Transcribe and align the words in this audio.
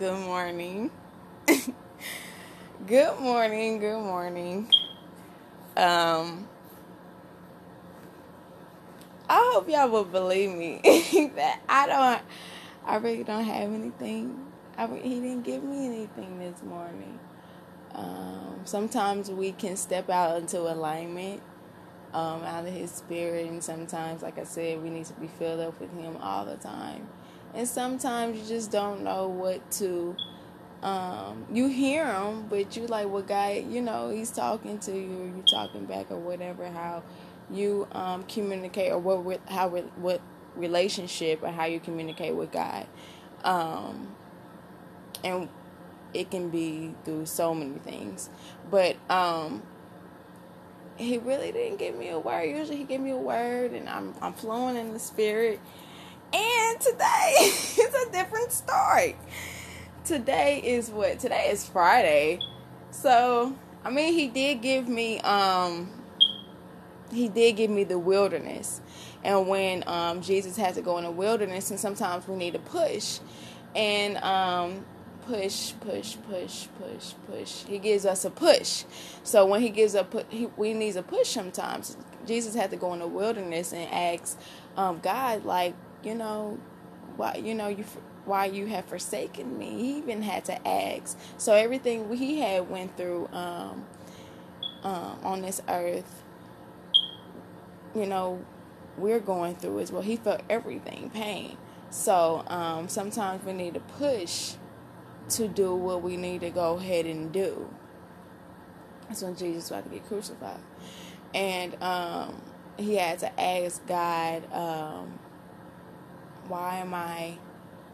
Good 0.00 0.18
morning. 0.20 0.90
good 2.86 3.20
morning. 3.20 3.80
Good 3.80 4.00
morning. 4.00 4.66
Um, 5.76 6.48
I 9.28 9.50
hope 9.52 9.68
y'all 9.68 9.90
will 9.90 10.04
believe 10.04 10.56
me 10.56 10.80
that 11.36 11.60
I 11.68 11.86
don't. 11.86 12.22
I 12.86 12.96
really 12.96 13.24
don't 13.24 13.44
have 13.44 13.70
anything. 13.70 14.46
I 14.78 14.86
he 14.86 15.20
didn't 15.20 15.42
give 15.42 15.62
me 15.62 15.84
anything 15.84 16.38
this 16.38 16.62
morning. 16.62 17.18
Um, 17.94 18.62
sometimes 18.64 19.30
we 19.30 19.52
can 19.52 19.76
step 19.76 20.08
out 20.08 20.38
into 20.38 20.60
alignment 20.60 21.42
um, 22.14 22.42
out 22.44 22.64
of 22.66 22.72
His 22.72 22.90
Spirit, 22.90 23.48
and 23.50 23.62
sometimes, 23.62 24.22
like 24.22 24.38
I 24.38 24.44
said, 24.44 24.82
we 24.82 24.88
need 24.88 25.04
to 25.04 25.14
be 25.20 25.26
filled 25.26 25.60
up 25.60 25.78
with 25.78 25.92
Him 25.92 26.16
all 26.22 26.46
the 26.46 26.56
time 26.56 27.06
and 27.54 27.66
sometimes 27.66 28.38
you 28.38 28.56
just 28.56 28.70
don't 28.70 29.02
know 29.02 29.28
what 29.28 29.70
to 29.72 30.16
um, 30.82 31.44
you 31.52 31.68
hear 31.68 32.06
him 32.06 32.46
but 32.48 32.76
you 32.76 32.86
like 32.86 33.08
what 33.08 33.26
guy 33.26 33.64
you 33.68 33.82
know 33.82 34.08
he's 34.08 34.30
talking 34.30 34.78
to 34.78 34.92
you. 34.92 35.20
Or 35.20 35.26
you 35.26 35.44
talking 35.50 35.84
back 35.84 36.10
or 36.10 36.16
whatever 36.16 36.68
how 36.68 37.02
you 37.50 37.86
um, 37.92 38.22
communicate 38.24 38.92
or 38.92 38.98
what 38.98 39.40
how 39.48 39.68
what 39.68 40.20
relationship 40.56 41.42
or 41.42 41.50
how 41.50 41.64
you 41.64 41.80
communicate 41.80 42.34
with 42.34 42.52
God. 42.52 42.86
Um, 43.44 44.14
and 45.24 45.48
it 46.12 46.30
can 46.30 46.50
be 46.50 46.94
through 47.04 47.26
so 47.26 47.54
many 47.54 47.78
things. 47.78 48.30
But 48.70 48.96
um, 49.10 49.62
he 50.96 51.18
really 51.18 51.52
didn't 51.52 51.78
give 51.78 51.96
me 51.96 52.08
a 52.08 52.18
word. 52.18 52.44
Usually 52.44 52.78
he 52.78 52.84
gave 52.84 53.00
me 53.00 53.10
a 53.10 53.16
word 53.16 53.72
and 53.72 53.88
I'm 53.88 54.14
I'm 54.20 54.32
flowing 54.32 54.76
in 54.76 54.92
the 54.92 54.98
spirit 54.98 55.60
and 56.32 56.80
today 56.80 57.34
is 57.40 57.78
a 57.94 58.12
different 58.12 58.52
story. 58.52 59.16
Today 60.04 60.60
is 60.64 60.90
what? 60.90 61.18
Today 61.18 61.50
is 61.50 61.68
Friday. 61.68 62.40
So, 62.90 63.56
I 63.84 63.90
mean, 63.90 64.14
he 64.14 64.28
did 64.28 64.62
give 64.62 64.88
me 64.88 65.20
um 65.20 65.90
he 67.12 67.28
did 67.28 67.56
give 67.56 67.70
me 67.70 67.84
the 67.84 67.98
wilderness. 67.98 68.80
And 69.24 69.48
when 69.48 69.84
um 69.86 70.22
Jesus 70.22 70.56
had 70.56 70.74
to 70.74 70.82
go 70.82 70.98
in 70.98 71.04
the 71.04 71.10
wilderness 71.10 71.70
and 71.70 71.80
sometimes 71.80 72.26
we 72.28 72.36
need 72.36 72.54
to 72.54 72.58
push 72.60 73.20
and 73.74 74.16
um 74.18 74.84
push, 75.22 75.74
push, 75.80 76.16
push, 76.28 76.66
push, 76.78 77.14
push. 77.26 77.62
He 77.64 77.78
gives 77.78 78.06
us 78.06 78.24
a 78.24 78.30
push. 78.30 78.84
So 79.22 79.46
when 79.46 79.62
he 79.62 79.68
gives 79.70 79.94
a 79.94 80.04
put, 80.04 80.26
he, 80.30 80.48
we 80.56 80.74
need 80.74 80.96
a 80.96 81.02
push 81.02 81.28
sometimes. 81.28 81.96
Jesus 82.30 82.54
had 82.54 82.70
to 82.70 82.76
go 82.76 82.92
in 82.92 83.00
the 83.00 83.08
wilderness 83.08 83.72
and 83.72 83.92
ask 83.92 84.38
um, 84.76 85.00
God, 85.00 85.44
like, 85.44 85.74
you 86.04 86.14
know, 86.14 86.58
why 87.16 87.34
you 87.34 87.54
know 87.54 87.66
you 87.66 87.84
why 88.24 88.44
you 88.46 88.66
have 88.66 88.84
forsaken 88.84 89.58
me. 89.58 89.70
He 89.70 89.98
even 89.98 90.22
had 90.22 90.44
to 90.44 90.68
ask. 90.68 91.18
So 91.38 91.54
everything 91.54 92.14
he 92.16 92.38
had 92.38 92.70
went 92.70 92.96
through 92.96 93.28
um, 93.32 93.84
um, 94.84 95.18
on 95.24 95.42
this 95.42 95.60
earth, 95.68 96.22
you 97.96 98.06
know, 98.06 98.44
we're 98.96 99.18
going 99.18 99.56
through 99.56 99.80
as 99.80 99.90
well. 99.90 100.02
He 100.02 100.16
felt 100.16 100.42
everything, 100.48 101.10
pain. 101.10 101.56
So 101.90 102.44
um, 102.46 102.88
sometimes 102.88 103.44
we 103.44 103.52
need 103.52 103.74
to 103.74 103.80
push 103.80 104.54
to 105.30 105.48
do 105.48 105.74
what 105.74 106.02
we 106.02 106.16
need 106.16 106.42
to 106.42 106.50
go 106.50 106.76
ahead 106.76 107.06
and 107.06 107.32
do. 107.32 107.68
That's 109.08 109.22
when 109.22 109.34
Jesus 109.34 109.64
was 109.64 109.70
about 109.72 109.84
to 109.84 109.90
get 109.90 110.06
crucified, 110.06 110.60
and 111.34 111.80
um, 111.82 112.40
he 112.76 112.96
had 112.96 113.18
to 113.20 113.40
ask 113.40 113.86
God 113.86 114.52
um, 114.52 115.18
why 116.48 116.76
am 116.78 116.94
I 116.94 117.38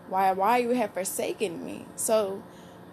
why 0.08 0.32
why 0.32 0.58
you 0.58 0.70
have 0.70 0.92
forsaken 0.92 1.64
me? 1.64 1.86
So 1.96 2.42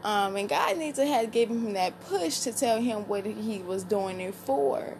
um, 0.03 0.35
and 0.35 0.49
God 0.49 0.77
needs 0.77 0.97
to 0.97 1.05
have 1.05 1.31
given 1.31 1.65
him 1.65 1.73
that 1.73 1.99
push 2.01 2.39
to 2.41 2.51
tell 2.51 2.81
him 2.81 3.07
what 3.07 3.25
he 3.25 3.59
was 3.59 3.83
doing 3.83 4.19
it 4.19 4.35
for. 4.35 4.97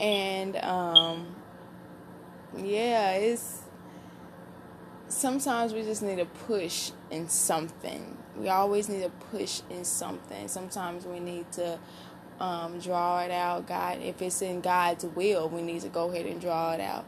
And 0.00 0.56
um, 0.56 1.36
yeah, 2.56 3.12
it's 3.12 3.62
sometimes 5.08 5.72
we 5.72 5.82
just 5.82 6.02
need 6.02 6.18
a 6.18 6.24
push 6.26 6.90
in 7.10 7.28
something. 7.28 8.16
We 8.36 8.48
always 8.48 8.88
need 8.88 9.04
a 9.04 9.10
push 9.10 9.62
in 9.70 9.84
something. 9.84 10.48
Sometimes 10.48 11.04
we 11.06 11.20
need 11.20 11.50
to 11.52 11.78
um, 12.40 12.78
draw 12.78 13.20
it 13.20 13.30
out. 13.30 13.66
God, 13.66 14.00
if 14.02 14.22
it's 14.22 14.42
in 14.42 14.60
God's 14.60 15.04
will, 15.04 15.48
we 15.48 15.62
need 15.62 15.82
to 15.82 15.88
go 15.88 16.10
ahead 16.10 16.26
and 16.26 16.40
draw 16.40 16.72
it 16.72 16.80
out 16.80 17.04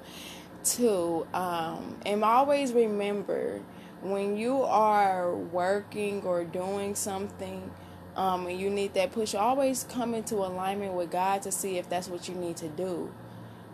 too. 0.65 1.27
Um, 1.33 1.97
and 2.05 2.23
always 2.25 2.73
remember 2.73 3.61
when 4.03 4.37
you 4.37 4.63
are 4.63 5.35
working 5.35 6.23
or 6.23 6.45
doing 6.45 6.95
something 6.95 7.71
um, 8.17 8.47
and 8.47 8.59
you 8.59 8.71
need 8.71 8.95
that 8.95 9.13
push, 9.13 9.35
always 9.35 9.85
come 9.85 10.15
into 10.15 10.37
alignment 10.37 10.95
with 10.95 11.11
God 11.11 11.43
to 11.43 11.53
see 11.53 11.79
if 11.79 11.89
that's 11.89 12.09
what 12.09 12.29
you 12.29 12.35
need 12.35 12.57
to 12.59 12.69
do. 12.69 13.13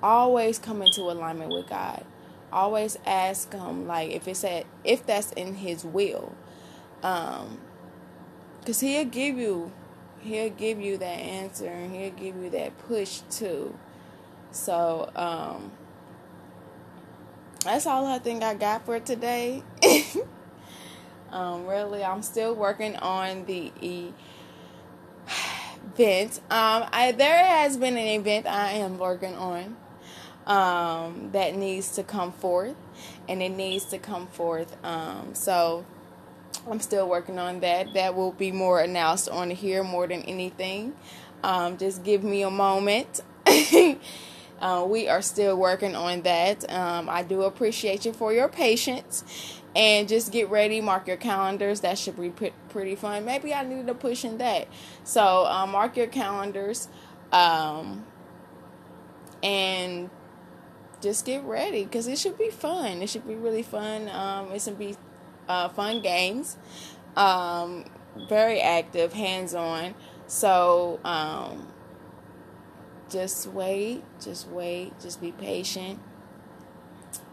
Always 0.02 0.58
come 0.58 0.82
into 0.82 1.02
alignment 1.02 1.50
with 1.50 1.68
God. 1.68 2.04
Always 2.52 2.98
ask 3.06 3.52
Him, 3.52 3.86
like 3.86 4.10
if 4.10 4.28
it's 4.28 4.44
at 4.44 4.66
if 4.84 5.04
that's 5.04 5.32
in 5.32 5.54
His 5.56 5.84
will, 5.84 6.32
um, 7.02 7.58
because 8.60 8.80
He'll 8.80 9.04
give 9.04 9.36
you, 9.36 9.72
He'll 10.26 10.50
give 10.50 10.80
you 10.80 10.98
that 10.98 11.06
answer 11.06 11.66
and 11.66 11.94
He'll 11.94 12.10
give 12.10 12.36
you 12.36 12.50
that 12.50 12.76
push 12.86 13.20
too. 13.30 13.76
So, 14.50 15.10
um, 15.16 15.72
that's 17.66 17.86
all 17.86 18.06
I 18.06 18.18
think 18.18 18.42
I 18.42 18.54
got 18.54 18.86
for 18.86 19.00
today. 19.00 19.62
um, 21.30 21.66
really, 21.66 22.04
I'm 22.04 22.22
still 22.22 22.54
working 22.54 22.96
on 22.96 23.44
the 23.46 23.72
e- 23.80 24.12
event. 25.98 26.38
Um, 26.50 26.88
I 26.92 27.12
there 27.16 27.44
has 27.44 27.76
been 27.76 27.96
an 27.96 28.20
event 28.20 28.46
I 28.46 28.72
am 28.72 28.98
working 28.98 29.34
on 29.34 29.76
um, 30.46 31.30
that 31.32 31.56
needs 31.56 31.90
to 31.96 32.02
come 32.02 32.32
forth, 32.32 32.76
and 33.28 33.42
it 33.42 33.50
needs 33.50 33.86
to 33.86 33.98
come 33.98 34.26
forth. 34.28 34.76
Um, 34.84 35.34
so 35.34 35.84
I'm 36.68 36.80
still 36.80 37.08
working 37.08 37.38
on 37.38 37.60
that. 37.60 37.94
That 37.94 38.14
will 38.14 38.32
be 38.32 38.52
more 38.52 38.80
announced 38.80 39.28
on 39.28 39.50
here 39.50 39.84
more 39.84 40.06
than 40.06 40.22
anything. 40.22 40.94
Um, 41.42 41.76
just 41.76 42.02
give 42.02 42.24
me 42.24 42.42
a 42.42 42.50
moment. 42.50 43.20
Uh, 44.58 44.86
we 44.88 45.08
are 45.08 45.20
still 45.20 45.56
working 45.56 45.94
on 45.94 46.22
that. 46.22 46.70
Um, 46.72 47.08
I 47.08 47.22
do 47.22 47.42
appreciate 47.42 48.06
you 48.06 48.12
for 48.12 48.32
your 48.32 48.48
patience. 48.48 49.24
And 49.74 50.08
just 50.08 50.32
get 50.32 50.48
ready, 50.48 50.80
mark 50.80 51.06
your 51.06 51.18
calendars. 51.18 51.80
That 51.80 51.98
should 51.98 52.18
be 52.18 52.30
pretty 52.70 52.94
fun. 52.94 53.26
Maybe 53.26 53.52
I 53.52 53.62
needed 53.62 53.88
a 53.90 53.94
push 53.94 54.24
in 54.24 54.38
that. 54.38 54.68
So 55.04 55.44
uh, 55.44 55.66
mark 55.66 55.96
your 55.98 56.06
calendars. 56.06 56.88
Um, 57.30 58.06
and 59.42 60.08
just 61.02 61.26
get 61.26 61.44
ready 61.44 61.84
because 61.84 62.06
it 62.06 62.18
should 62.18 62.38
be 62.38 62.48
fun. 62.48 63.02
It 63.02 63.10
should 63.10 63.28
be 63.28 63.34
really 63.34 63.62
fun. 63.62 64.08
Um, 64.08 64.50
it 64.52 64.62
should 64.62 64.78
be 64.78 64.96
uh, 65.48 65.68
fun 65.68 66.00
games. 66.02 66.56
Um, 67.16 67.84
very 68.28 68.60
active, 68.60 69.12
hands 69.12 69.54
on. 69.54 69.94
So, 70.26 71.00
um, 71.04 71.68
just 73.08 73.46
wait, 73.48 74.02
just 74.20 74.48
wait, 74.48 74.98
just 75.00 75.20
be 75.20 75.32
patient. 75.32 76.00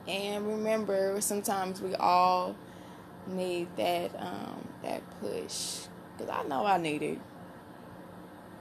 And 0.07 0.47
remember, 0.47 1.19
sometimes 1.22 1.81
we 1.81 1.96
all 1.96 2.56
need 3.28 3.68
that 3.78 4.12
um, 4.19 4.68
that 4.84 5.01
push. 5.19 5.88
Cause 6.18 6.30
I 6.31 6.44
know 6.44 6.66
I 6.66 6.78
need 6.78 7.01
it. 7.01 7.19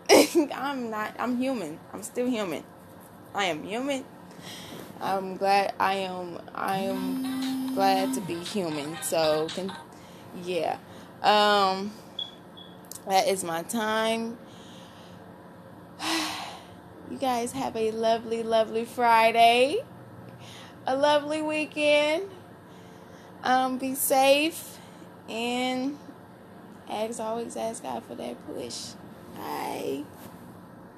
I'm 0.54 0.90
not. 0.90 1.14
I'm 1.18 1.36
human. 1.38 1.78
I'm 1.92 2.02
still 2.02 2.28
human. 2.28 2.64
I 3.34 3.44
am 3.46 3.64
human. 3.64 4.04
I'm 5.00 5.36
glad. 5.36 5.74
I 5.78 5.94
am. 5.94 6.38
I 6.54 6.76
am 6.78 7.41
glad 7.74 8.14
to 8.14 8.20
be 8.20 8.36
human. 8.36 8.96
So, 9.02 9.48
can, 9.50 9.72
yeah. 10.44 10.78
Um, 11.22 11.92
that 13.08 13.28
is 13.28 13.44
my 13.44 13.62
time. 13.62 14.38
You 17.10 17.18
guys 17.18 17.52
have 17.52 17.76
a 17.76 17.90
lovely, 17.90 18.42
lovely 18.42 18.86
Friday, 18.86 19.84
a 20.86 20.96
lovely 20.96 21.42
weekend. 21.42 22.30
Um, 23.42 23.76
be 23.76 23.94
safe 23.94 24.78
and 25.28 25.98
as 26.88 27.20
always, 27.20 27.56
ask 27.56 27.82
God 27.82 28.04
for 28.04 28.14
that 28.16 28.36
push. 28.46 28.90
Bye. 29.36 30.04